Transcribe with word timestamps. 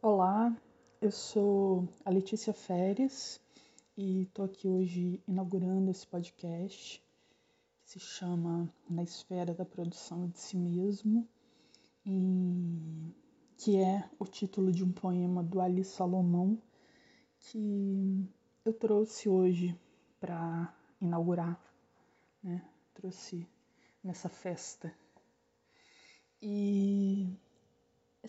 Olá, 0.00 0.56
eu 1.00 1.10
sou 1.10 1.88
a 2.04 2.10
Letícia 2.10 2.52
Feres 2.52 3.40
e 3.96 4.22
estou 4.22 4.44
aqui 4.44 4.68
hoje 4.68 5.20
inaugurando 5.26 5.90
esse 5.90 6.06
podcast 6.06 7.02
que 7.82 7.90
se 7.90 7.98
chama 7.98 8.72
Na 8.88 9.02
Esfera 9.02 9.52
da 9.52 9.64
Produção 9.64 10.28
de 10.28 10.38
Si 10.38 10.56
Mesmo, 10.56 11.26
e 12.06 13.12
que 13.56 13.76
é 13.76 14.08
o 14.20 14.24
título 14.24 14.70
de 14.70 14.84
um 14.84 14.92
poema 14.92 15.42
do 15.42 15.60
Ali 15.60 15.82
Salomão 15.82 16.56
que 17.40 18.24
eu 18.64 18.72
trouxe 18.72 19.28
hoje 19.28 19.76
para 20.20 20.72
inaugurar, 21.00 21.60
né? 22.40 22.64
trouxe 22.94 23.48
nessa 24.04 24.28
festa. 24.28 24.94
E 26.40 26.87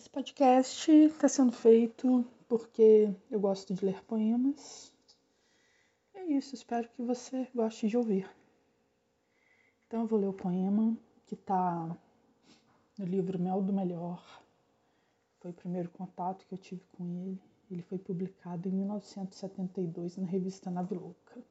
esse 0.00 0.08
podcast 0.08 0.90
está 0.90 1.28
sendo 1.28 1.52
feito 1.52 2.24
porque 2.48 3.14
eu 3.30 3.38
gosto 3.38 3.74
de 3.74 3.84
ler 3.84 4.02
poemas. 4.04 4.94
É 6.14 6.24
isso, 6.24 6.54
espero 6.54 6.88
que 6.88 7.02
você 7.02 7.46
goste 7.54 7.86
de 7.86 7.98
ouvir. 7.98 8.26
Então 9.86 10.00
eu 10.00 10.06
vou 10.06 10.18
ler 10.18 10.28
o 10.28 10.32
poema 10.32 10.96
que 11.26 11.34
está 11.34 11.94
no 12.98 13.04
livro 13.04 13.38
Mel 13.38 13.60
do 13.60 13.74
Melhor. 13.74 14.42
Foi 15.38 15.50
o 15.50 15.54
primeiro 15.54 15.90
contato 15.90 16.46
que 16.46 16.54
eu 16.54 16.58
tive 16.58 16.82
com 16.96 17.06
ele. 17.06 17.38
Ele 17.70 17.82
foi 17.82 17.98
publicado 17.98 18.70
em 18.70 18.72
1972 18.72 20.16
na 20.16 20.26
revista 20.26 20.70
Nave 20.70 20.94
Louca. 20.94 21.44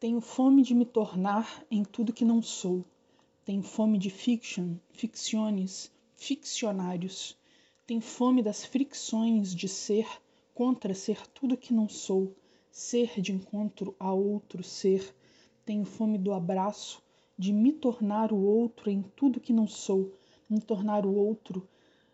Tenho 0.00 0.20
fome 0.20 0.62
de 0.62 0.76
me 0.76 0.84
tornar 0.84 1.66
em 1.68 1.82
tudo 1.82 2.12
que 2.12 2.24
não 2.24 2.40
sou. 2.40 2.84
Tenho 3.44 3.64
fome 3.64 3.98
de 3.98 4.10
fiction, 4.10 4.76
ficciones, 4.92 5.90
ficcionários. 6.14 7.36
Tenho 7.84 8.00
fome 8.00 8.40
das 8.40 8.64
fricções 8.64 9.52
de 9.52 9.66
ser 9.66 10.06
contra 10.54 10.94
ser 10.94 11.26
tudo 11.34 11.56
que 11.56 11.74
não 11.74 11.88
sou, 11.88 12.32
ser 12.70 13.20
de 13.20 13.32
encontro 13.32 13.92
a 13.98 14.12
outro 14.12 14.62
ser. 14.62 15.12
Tenho 15.66 15.84
fome 15.84 16.16
do 16.16 16.32
abraço, 16.32 17.02
de 17.36 17.52
me 17.52 17.72
tornar 17.72 18.32
o 18.32 18.40
outro 18.40 18.88
em 18.88 19.02
tudo 19.16 19.40
que 19.40 19.52
não 19.52 19.66
sou, 19.66 20.14
me 20.48 20.60
tornar 20.60 21.04
o 21.04 21.12
outro 21.12 21.68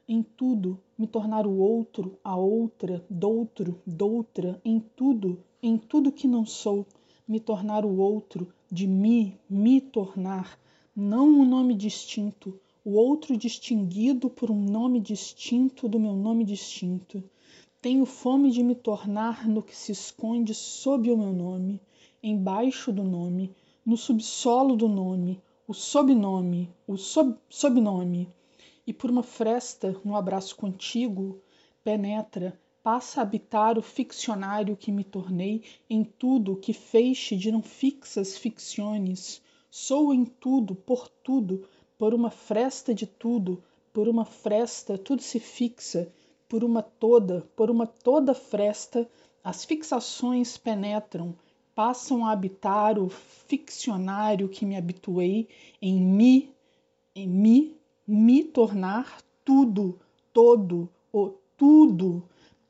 em 0.09 0.23
tudo, 0.23 0.81
me 0.97 1.07
tornar 1.07 1.47
o 1.47 1.59
outro, 1.59 2.19
a 2.25 2.35
outra, 2.35 3.05
doutro, 3.11 3.79
doutra, 3.87 4.59
em 4.65 4.81
tudo, 4.81 5.45
em 5.63 5.77
tudo 5.77 6.11
que 6.11 6.27
não 6.27 6.47
sou 6.47 6.87
me 7.27 7.41
tornar 7.41 7.85
o 7.85 7.97
outro, 7.97 8.53
de 8.71 8.87
me, 8.87 9.39
me 9.49 9.81
tornar, 9.81 10.59
não 10.95 11.27
um 11.27 11.45
nome 11.45 11.75
distinto, 11.75 12.61
o 12.85 12.93
outro 12.93 13.37
distinguido 13.37 14.29
por 14.29 14.51
um 14.51 14.61
nome 14.61 15.01
distinto 15.01 15.89
do 15.89 15.99
meu 15.99 16.15
nome 16.15 16.45
distinto. 16.45 17.25
Tenho 17.81 18.05
fome 18.05 18.51
de 18.51 18.63
me 18.63 18.75
tornar 18.75 19.49
no 19.49 19.63
que 19.63 19.75
se 19.75 19.93
esconde 19.93 20.55
sob 20.55 21.11
o 21.11 21.17
meu 21.17 21.33
nome, 21.33 21.81
embaixo 22.23 22.93
do 22.93 23.03
nome, 23.03 23.55
no 23.85 23.97
subsolo 23.97 24.77
do 24.77 24.89
nome, 24.89 25.41
o 25.67 25.73
sobnome, 25.73 26.71
o 26.87 26.97
sob, 26.97 27.37
sobnome. 27.49 28.29
E 28.87 28.93
por 28.93 29.11
uma 29.11 29.23
fresta 29.23 29.99
no 30.05 30.15
abraço 30.15 30.55
contigo, 30.57 31.41
penetra 31.83 32.59
passa 32.85 33.21
a 33.21 33.23
habitar 33.23 33.79
o 33.79 33.83
ficcionário 33.83 34.77
que 34.77 34.93
me 34.93 35.03
tornei 35.03 35.65
em 35.89 36.05
tudo 36.05 36.55
que 36.55 36.75
feixe 36.75 37.35
de 37.35 37.51
não 37.51 37.63
fixas 37.63 38.37
ficciones. 38.37 39.41
Sou 39.71 40.13
em 40.13 40.27
tudo, 40.27 40.75
por 40.75 41.09
tudo, 41.09 41.67
por 41.97 42.13
uma 42.13 42.29
fresta 42.29 42.95
de 42.95 43.07
tudo, 43.07 43.65
por 43.91 44.07
uma 44.07 44.27
fresta 44.27 44.99
tudo 44.99 45.23
se 45.23 45.41
fixa, 45.41 46.13
por 46.47 46.63
uma 46.63 46.83
toda, 46.83 47.49
por 47.57 47.71
uma 47.71 47.87
toda 47.87 48.35
fresta, 48.35 49.09
as 49.43 49.65
fixações 49.65 50.59
penetram, 50.59 51.35
passam 51.75 52.27
a 52.27 52.33
habitar 52.33 52.99
o 52.99 53.09
ficcionário 53.09 54.47
que 54.47 54.67
me 54.67 54.77
habituei 54.77 55.49
em 55.81 55.99
mi, 56.03 56.53
em 57.15 57.27
mi, 57.27 57.77
me 58.07 58.45
tornar 58.45 59.23
tudo, 59.43 59.99
todo, 60.35 60.87
o 61.11 61.31
tudo, 61.57 62.23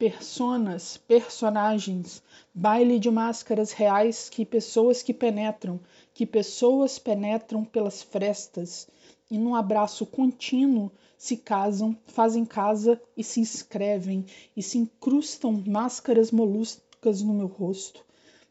personas, 0.05 0.99
personagens, 0.99 2.23
baile 2.55 2.99
de 2.99 3.11
máscaras 3.11 3.73
reais 3.73 4.29
que 4.29 4.45
pessoas 4.45 5.03
que 5.03 5.15
penetram, 5.15 5.81
que 6.13 6.27
pessoas 6.27 6.99
penetram 6.99 7.65
pelas 7.65 8.03
frestas 8.03 8.87
e 9.31 9.39
num 9.39 9.55
abraço 9.55 10.05
contínuo 10.05 10.93
se 11.17 11.39
casam, 11.39 11.97
fazem 12.05 12.45
casa 12.45 13.01
e 13.17 13.25
se 13.25 13.41
inscrevem 13.41 14.27
e 14.55 14.63
se 14.63 14.77
incrustam 14.77 15.65
máscaras 15.67 16.31
moluscas 16.31 17.23
no 17.23 17.33
meu 17.33 17.47
rosto. 17.47 18.05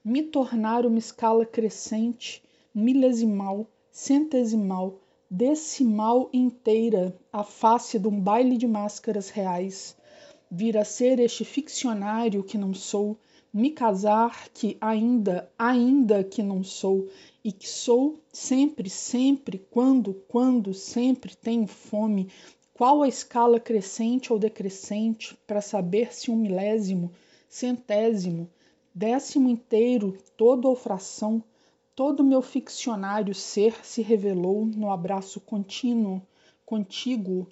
Me 0.03 0.23
tornar 0.23 0.87
uma 0.87 0.97
escala 0.97 1.45
crescente, 1.45 2.41
milesimal, 2.73 3.67
centesimal, 3.91 4.95
decimal 5.29 6.31
inteira, 6.33 7.15
a 7.31 7.43
face 7.43 7.99
de 7.99 8.07
um 8.07 8.19
baile 8.19 8.57
de 8.57 8.65
máscaras 8.65 9.29
reais 9.29 9.95
vir 10.55 10.77
a 10.77 10.85
ser 10.85 11.19
este 11.19 11.43
ficcionário 11.43 12.43
que 12.43 12.59
não 12.59 12.75
sou, 12.75 13.17
me 13.51 13.71
casar 13.71 14.49
que 14.49 14.77
ainda, 14.79 15.51
ainda 15.57 16.23
que 16.23 16.43
não 16.43 16.63
sou, 16.63 17.09
e 17.43 17.51
que 17.51 17.67
sou 17.67 18.19
sempre, 18.31 18.87
sempre, 18.87 19.57
quando, 19.71 20.13
quando, 20.27 20.71
sempre 20.71 21.35
tenho 21.35 21.65
fome, 21.65 22.29
qual 22.71 23.01
a 23.01 23.07
escala 23.07 23.59
crescente 23.59 24.31
ou 24.31 24.37
decrescente 24.37 25.35
para 25.47 25.59
saber 25.59 26.13
se 26.13 26.29
um 26.29 26.35
milésimo, 26.35 27.11
centésimo, 27.49 28.47
décimo 28.93 29.49
inteiro, 29.49 30.15
todo 30.37 30.69
ou 30.69 30.75
fração, 30.75 31.43
todo 31.95 32.23
meu 32.23 32.43
ficcionário 32.43 33.33
ser 33.33 33.83
se 33.83 34.03
revelou 34.03 34.67
no 34.67 34.91
abraço 34.91 35.39
contínuo, 35.41 36.21
contíguo, 36.63 37.47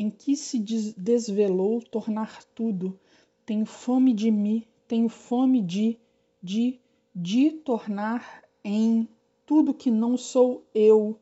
em 0.00 0.08
que 0.08 0.34
se 0.34 0.58
desvelou 0.96 1.82
tornar 1.82 2.42
tudo. 2.54 2.98
Tenho 3.44 3.66
fome 3.66 4.14
de 4.14 4.30
mim, 4.30 4.64
tenho 4.88 5.10
fome 5.10 5.60
de, 5.60 5.98
de, 6.42 6.80
de 7.14 7.50
tornar 7.50 8.42
em 8.64 9.06
tudo 9.44 9.74
que 9.74 9.90
não 9.90 10.16
sou 10.16 10.64
eu. 10.74 11.18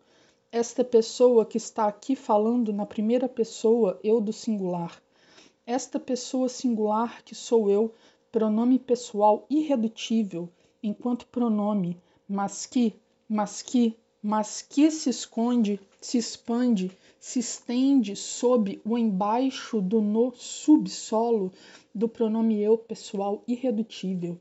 Esta 0.52 0.84
pessoa 0.84 1.44
que 1.44 1.56
está 1.56 1.88
aqui 1.88 2.14
falando 2.14 2.72
na 2.72 2.86
primeira 2.86 3.28
pessoa, 3.28 3.98
eu 4.00 4.20
do 4.20 4.32
singular. 4.32 5.02
Esta 5.66 5.98
pessoa 5.98 6.48
singular 6.48 7.24
que 7.24 7.34
sou 7.34 7.68
eu, 7.68 7.92
pronome 8.30 8.78
pessoal 8.78 9.44
irredutível, 9.50 10.48
enquanto 10.80 11.26
pronome, 11.26 12.00
mas 12.28 12.64
que, 12.64 12.94
mas 13.28 13.60
que, 13.60 13.96
mas 14.22 14.62
que 14.62 14.90
se 14.90 15.10
esconde, 15.10 15.80
se 16.00 16.18
expande, 16.18 16.90
se 17.20 17.38
estende 17.38 18.16
sob 18.16 18.80
o 18.84 18.98
embaixo 18.98 19.80
do 19.80 20.00
no 20.00 20.32
subsolo 20.34 21.52
do 21.94 22.08
pronome 22.08 22.60
eu 22.60 22.76
pessoal 22.76 23.42
irredutível. 23.46 24.38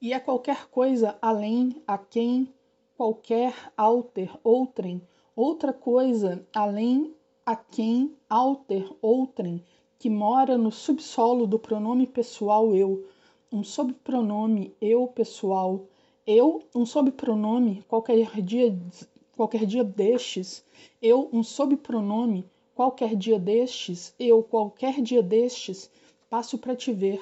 E 0.00 0.12
é 0.12 0.20
qualquer 0.20 0.66
coisa 0.68 1.18
além, 1.20 1.82
a 1.86 1.98
quem, 1.98 2.52
qualquer 2.96 3.54
alter, 3.76 4.30
outrem, 4.44 5.02
outra 5.34 5.72
coisa 5.72 6.46
além, 6.54 7.14
a 7.44 7.56
quem, 7.56 8.14
alter, 8.28 8.88
outrem, 9.02 9.64
que 9.98 10.08
mora 10.08 10.56
no 10.56 10.70
subsolo 10.70 11.46
do 11.46 11.58
pronome 11.58 12.06
pessoal 12.06 12.74
eu, 12.74 13.08
um 13.50 13.64
sobrenome 13.64 14.74
eu 14.80 15.06
pessoal, 15.08 15.86
eu, 16.30 16.62
um 16.74 16.84
sobrenome 16.84 17.82
qualquer 17.88 18.42
dia 18.42 18.78
qualquer 19.34 19.64
dia 19.64 19.82
destes, 19.82 20.62
eu, 21.00 21.26
um 21.32 21.42
sobrenome, 21.42 22.44
qualquer 22.74 23.16
dia 23.16 23.38
destes, 23.38 24.14
eu, 24.18 24.42
qualquer 24.42 25.00
dia 25.00 25.22
destes, 25.22 25.90
passo 26.28 26.58
para 26.58 26.76
te 26.76 26.92
ver. 26.92 27.18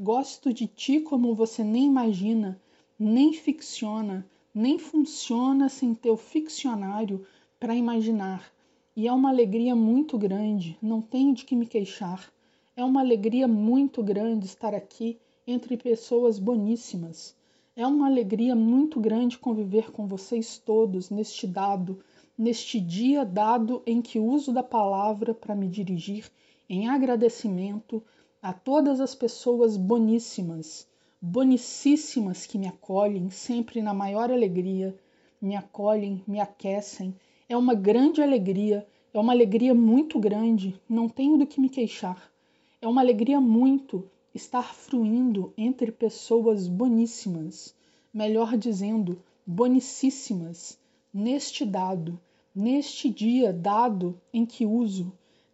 Gosto 0.00 0.52
de 0.52 0.66
ti 0.66 0.98
como 0.98 1.32
você 1.32 1.62
nem 1.62 1.84
imagina, 1.84 2.60
nem 2.98 3.32
ficciona, 3.32 4.26
nem 4.52 4.80
funciona 4.80 5.68
sem 5.68 5.94
teu 5.94 6.16
ficcionário 6.16 7.24
para 7.60 7.76
imaginar. 7.76 8.52
E 8.96 9.06
é 9.06 9.12
uma 9.12 9.28
alegria 9.28 9.76
muito 9.76 10.18
grande, 10.18 10.76
não 10.82 11.00
tenho 11.00 11.32
de 11.34 11.44
que 11.44 11.54
me 11.54 11.66
queixar. 11.66 12.32
É 12.74 12.84
uma 12.84 13.00
alegria 13.00 13.46
muito 13.46 14.02
grande 14.02 14.46
estar 14.46 14.74
aqui 14.74 15.20
entre 15.46 15.76
pessoas 15.76 16.36
boníssimas. 16.36 17.38
É 17.80 17.86
uma 17.86 18.08
alegria 18.08 18.54
muito 18.54 19.00
grande 19.00 19.38
conviver 19.38 19.90
com 19.90 20.06
vocês 20.06 20.58
todos 20.58 21.08
neste 21.08 21.46
dado, 21.46 21.98
neste 22.36 22.78
dia 22.78 23.24
dado 23.24 23.82
em 23.86 24.02
que 24.02 24.18
uso 24.18 24.52
da 24.52 24.62
palavra 24.62 25.32
para 25.32 25.54
me 25.54 25.66
dirigir 25.66 26.30
em 26.68 26.90
agradecimento 26.90 28.02
a 28.42 28.52
todas 28.52 29.00
as 29.00 29.14
pessoas 29.14 29.78
boníssimas, 29.78 30.86
bonicíssimas 31.22 32.44
que 32.44 32.58
me 32.58 32.68
acolhem 32.68 33.30
sempre 33.30 33.80
na 33.80 33.94
maior 33.94 34.30
alegria, 34.30 34.94
me 35.40 35.56
acolhem, 35.56 36.22
me 36.28 36.38
aquecem, 36.38 37.16
É 37.48 37.56
uma 37.56 37.72
grande 37.72 38.20
alegria, 38.20 38.86
é 39.14 39.18
uma 39.18 39.32
alegria 39.32 39.74
muito 39.74 40.20
grande, 40.20 40.78
não 40.86 41.08
tenho 41.08 41.38
do 41.38 41.46
que 41.46 41.58
me 41.58 41.70
queixar. 41.70 42.30
É 42.78 42.86
uma 42.86 43.00
alegria 43.00 43.40
muito 43.40 44.06
estar 44.34 44.74
fruindo 44.74 45.52
entre 45.56 45.90
pessoas 45.90 46.68
boníssimas, 46.68 47.74
melhor 48.12 48.56
dizendo, 48.56 49.22
bonicíssimas, 49.46 50.78
neste 51.12 51.64
dado, 51.64 52.20
neste 52.54 53.08
dia 53.08 53.52
dado 53.52 54.20
em 54.32 54.46
que 54.46 54.64
uso, 54.64 55.12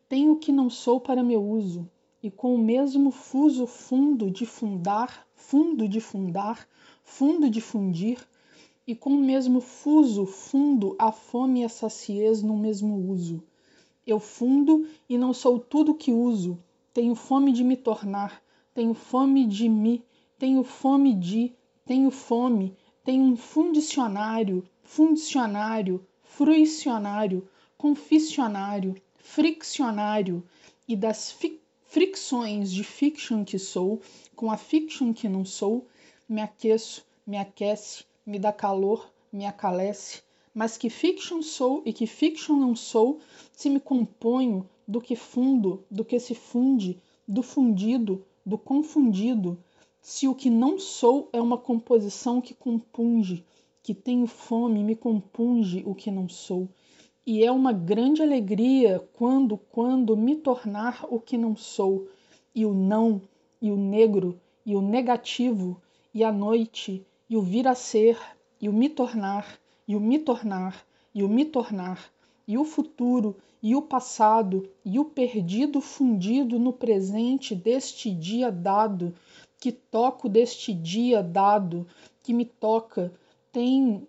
tenho 0.08 0.36
que 0.36 0.52
não 0.52 0.68
sou 0.68 1.00
para 1.00 1.22
meu 1.22 1.42
uso, 1.42 1.88
e 2.22 2.30
com 2.30 2.54
o 2.54 2.58
mesmo 2.58 3.10
fuso 3.10 3.66
fundo 3.66 4.30
de 4.30 4.44
fundar, 4.44 5.26
fundo 5.34 5.88
de 5.88 6.00
fundar, 6.00 6.68
fundo 7.02 7.48
de 7.48 7.60
fundir, 7.60 8.26
e 8.86 8.94
com 8.94 9.10
o 9.10 9.18
mesmo 9.18 9.60
fuso 9.60 10.26
fundo 10.26 10.94
a 10.98 11.10
fome 11.10 11.60
e 11.60 11.64
a 11.64 11.68
saciez 11.68 12.42
no 12.42 12.56
mesmo 12.56 13.10
uso. 13.10 13.42
Eu 14.06 14.20
fundo 14.20 14.86
e 15.08 15.18
não 15.18 15.32
sou 15.32 15.58
tudo 15.58 15.94
que 15.94 16.12
uso, 16.12 16.58
tenho 16.92 17.14
fome 17.14 17.52
de 17.52 17.64
me 17.64 17.76
tornar, 17.76 18.42
tenho 18.76 18.92
fome 18.92 19.46
de 19.46 19.70
mim, 19.70 20.02
tenho 20.38 20.62
fome 20.62 21.14
de, 21.14 21.56
tenho 21.86 22.10
fome, 22.10 22.76
tenho 23.02 23.24
um 23.24 23.34
fundicionário, 23.34 24.68
fundicionário, 24.82 26.06
fruicionário, 26.22 27.48
confissionário, 27.78 28.94
friccionário 29.16 30.46
e 30.86 30.94
das 30.94 31.32
fi 31.32 31.58
fricções 31.84 32.70
de 32.70 32.84
fiction 32.84 33.44
que 33.44 33.58
sou 33.58 34.02
com 34.34 34.50
a 34.50 34.58
fiction 34.58 35.14
que 35.14 35.26
não 35.26 35.42
sou, 35.46 35.88
me 36.28 36.42
aqueço, 36.42 37.02
me 37.26 37.38
aquece, 37.38 38.04
me 38.26 38.38
dá 38.38 38.52
calor, 38.52 39.10
me 39.32 39.46
acalece, 39.46 40.20
mas 40.52 40.76
que 40.76 40.90
fiction 40.90 41.40
sou 41.40 41.80
e 41.86 41.94
que 41.94 42.06
fiction 42.06 42.56
não 42.56 42.76
sou, 42.76 43.20
se 43.52 43.70
me 43.70 43.80
componho 43.80 44.68
do 44.86 45.00
que 45.00 45.16
fundo, 45.16 45.82
do 45.90 46.04
que 46.04 46.20
se 46.20 46.34
funde, 46.34 47.00
do 47.26 47.42
fundido, 47.42 48.22
do 48.46 48.56
confundido, 48.56 49.58
se 50.00 50.28
o 50.28 50.34
que 50.34 50.48
não 50.48 50.78
sou 50.78 51.28
é 51.32 51.42
uma 51.42 51.58
composição 51.58 52.40
que 52.40 52.54
compunge, 52.54 53.44
que 53.82 53.92
tenho 53.92 54.28
fome, 54.28 54.84
me 54.84 54.94
compunge 54.94 55.82
o 55.84 55.96
que 55.96 56.12
não 56.12 56.28
sou. 56.28 56.68
E 57.26 57.42
é 57.42 57.50
uma 57.50 57.72
grande 57.72 58.22
alegria 58.22 59.04
quando, 59.14 59.58
quando 59.58 60.16
me 60.16 60.36
tornar 60.36 61.04
o 61.10 61.18
que 61.18 61.36
não 61.36 61.56
sou, 61.56 62.06
e 62.54 62.64
o 62.64 62.72
não, 62.72 63.20
e 63.60 63.72
o 63.72 63.76
negro, 63.76 64.40
e 64.64 64.76
o 64.76 64.80
negativo, 64.80 65.82
e 66.14 66.22
a 66.22 66.30
noite, 66.30 67.04
e 67.28 67.36
o 67.36 67.42
vir 67.42 67.66
a 67.66 67.74
ser, 67.74 68.16
e 68.60 68.68
o 68.68 68.72
me 68.72 68.88
tornar, 68.88 69.58
e 69.88 69.96
o 69.96 70.00
me 70.00 70.20
tornar, 70.20 70.86
e 71.12 71.24
o 71.24 71.28
me 71.28 71.44
tornar, 71.44 72.12
e 72.46 72.56
o 72.56 72.64
futuro, 72.64 73.36
e 73.62 73.74
o 73.74 73.82
passado 73.82 74.68
e 74.84 74.98
o 74.98 75.04
perdido 75.04 75.80
fundido 75.80 76.58
no 76.58 76.72
presente 76.72 77.54
deste 77.54 78.10
dia 78.10 78.50
dado, 78.52 79.14
que 79.58 79.72
toco 79.72 80.28
deste 80.28 80.72
dia 80.72 81.22
dado, 81.22 81.86
que 82.22 82.32
me 82.32 82.44
toca, 82.44 83.12
tem 83.50 84.06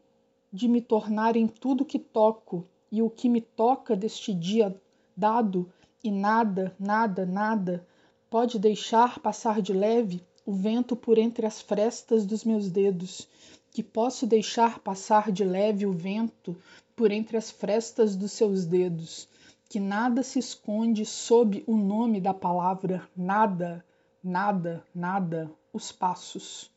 de 0.51 0.67
me 0.67 0.81
tornar 0.81 1.35
em 1.35 1.47
tudo 1.47 1.85
que 1.85 1.97
toco, 1.97 2.65
e 2.91 3.01
o 3.01 3.09
que 3.09 3.27
me 3.27 3.41
toca 3.41 3.95
deste 3.95 4.33
dia 4.33 4.75
dado, 5.15 5.71
e 6.03 6.11
nada, 6.11 6.75
nada, 6.79 7.25
nada, 7.25 7.87
pode 8.29 8.59
deixar 8.59 9.19
passar 9.19 9.61
de 9.61 9.73
leve 9.73 10.21
o 10.45 10.53
vento 10.53 10.95
por 10.95 11.17
entre 11.17 11.45
as 11.45 11.61
frestas 11.61 12.25
dos 12.25 12.43
meus 12.43 12.69
dedos, 12.69 13.27
que 13.77 13.83
posso 13.83 14.25
deixar 14.25 14.79
passar 14.79 15.31
de 15.31 15.43
leve 15.43 15.85
o 15.85 15.93
vento 15.93 16.59
por 16.95 17.11
entre 17.11 17.37
as 17.37 17.51
frestas 17.51 18.15
dos 18.15 18.31
seus 18.31 18.65
dedos, 18.65 19.29
que 19.69 19.79
nada 19.79 20.23
se 20.23 20.39
esconde 20.39 21.05
sob 21.05 21.63
o 21.67 21.77
nome 21.77 22.19
da 22.19 22.33
palavra 22.33 23.07
nada, 23.15 23.85
nada, 24.23 24.83
nada, 24.95 25.47
os 25.71 25.91
passos. 25.91 26.71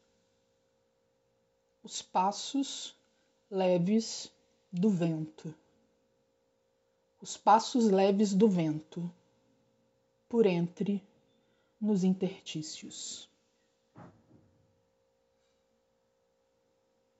Os 1.82 2.02
passos 2.02 2.94
leves 3.50 4.31
do 4.70 4.91
vento. 4.91 5.55
Os 7.19 7.35
passos 7.35 7.91
leves 7.91 8.35
do 8.35 8.46
vento, 8.46 9.11
por 10.29 10.44
entre 10.44 11.03
nos 11.81 12.05
intertícios. 12.05 13.30